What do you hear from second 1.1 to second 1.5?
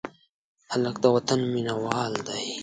وطن